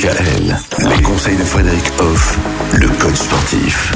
[0.00, 0.56] DKL.
[0.88, 2.38] Les conseils de Frédéric Hoff,
[2.72, 3.92] le coach sportif.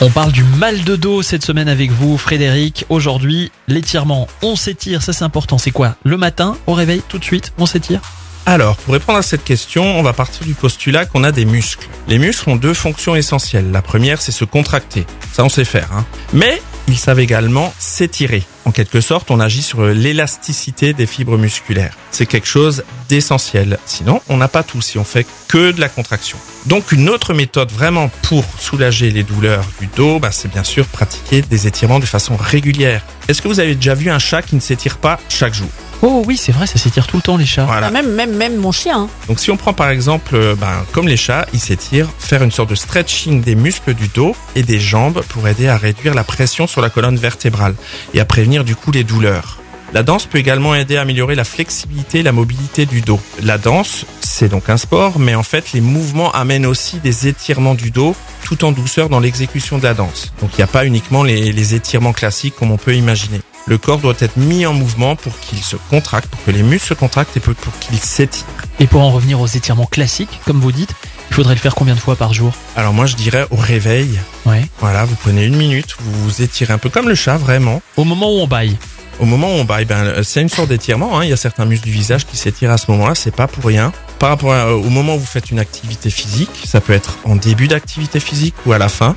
[0.00, 2.84] On parle du mal de dos cette semaine avec vous, Frédéric.
[2.90, 4.28] Aujourd'hui, l'étirement.
[4.40, 5.58] On s'étire, ça c'est important.
[5.58, 5.96] C'est quoi?
[6.04, 8.00] Le matin, au réveil, tout de suite, on s'étire?
[8.46, 11.88] Alors, pour répondre à cette question, on va partir du postulat qu'on a des muscles.
[12.06, 13.72] Les muscles ont deux fonctions essentielles.
[13.72, 15.06] La première, c'est se contracter.
[15.32, 15.88] Ça, on sait faire.
[15.92, 16.04] Hein.
[16.32, 18.42] Mais ils savent également s'étirer.
[18.64, 21.96] En quelque sorte, on agit sur l'élasticité des fibres musculaires.
[22.10, 23.78] C'est quelque chose d'essentiel.
[23.86, 26.38] Sinon, on n'a pas tout si on fait que de la contraction.
[26.66, 30.86] Donc, une autre méthode vraiment pour soulager les douleurs du dos, bah, c'est bien sûr
[30.86, 33.02] pratiquer des étirements de façon régulière.
[33.28, 35.68] Est-ce que vous avez déjà vu un chat qui ne s'étire pas chaque jour?
[36.02, 37.66] Oh oui, c'est vrai, ça s'étire tout le temps les chats.
[37.66, 37.88] Voilà.
[37.88, 39.02] Ah, même, même, même mon chien.
[39.02, 39.08] hein.
[39.28, 42.50] Donc si on prend par exemple, euh, ben, comme les chats, ils s'étirent, faire une
[42.50, 46.24] sorte de stretching des muscles du dos et des jambes pour aider à réduire la
[46.24, 47.74] pression sur la colonne vertébrale
[48.14, 49.58] et à prévenir du coup les douleurs.
[49.92, 53.20] La danse peut également aider à améliorer la flexibilité et la mobilité du dos.
[53.42, 57.74] La danse, c'est donc un sport, mais en fait, les mouvements amènent aussi des étirements
[57.74, 58.14] du dos
[58.44, 60.32] tout en douceur dans l'exécution de la danse.
[60.40, 63.40] Donc il n'y a pas uniquement les, les étirements classiques comme on peut imaginer.
[63.66, 66.88] Le corps doit être mis en mouvement pour qu'il se contracte, pour que les muscles
[66.88, 68.46] se contractent et pour pour qu'il s'étire.
[68.78, 70.94] Et pour en revenir aux étirements classiques, comme vous dites,
[71.30, 72.52] il faudrait le faire combien de fois par jour?
[72.76, 74.64] Alors moi je dirais au réveil, Ouais.
[74.80, 77.82] Voilà, vous prenez une minute, vous vous étirez un peu comme le chat, vraiment.
[77.96, 78.76] Au moment où on baille.
[79.20, 81.18] Au moment où on baille, ben, euh, c'est une sorte d'étirement.
[81.18, 81.24] Hein.
[81.24, 83.64] Il y a certains muscles du visage qui s'étirent à ce moment-là, c'est pas pour
[83.64, 83.92] rien.
[84.18, 87.36] Par rapport à- au moment où vous faites une activité physique, ça peut être en
[87.36, 89.16] début d'activité physique ou à la fin,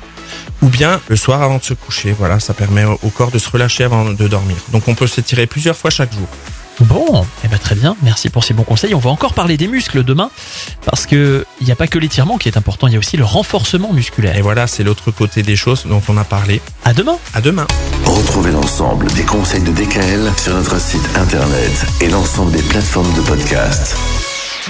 [0.62, 2.14] ou bien le soir avant de se coucher.
[2.18, 4.56] Voilà, ça permet au au corps de se relâcher avant de dormir.
[4.72, 6.28] Donc on peut s'étirer plusieurs fois chaque jour.
[6.80, 8.94] Bon, eh ben très bien, merci pour ces bons conseils.
[8.94, 10.30] On va encore parler des muscles demain,
[10.94, 13.16] parce que il n'y a pas que l'étirement qui est important, il y a aussi
[13.16, 14.36] le renforcement Et musculaire.
[14.42, 16.60] voilà, c'est l'autre côté des choses dont on a parlé.
[16.84, 17.66] À demain À demain.
[18.04, 23.22] Retrouvez l'ensemble des conseils de DKL sur notre site internet et l'ensemble des plateformes de
[23.22, 23.96] podcast.